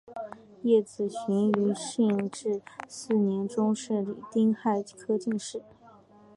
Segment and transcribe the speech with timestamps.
[0.63, 5.61] 叶子循于顺治四年中式丁亥科进士。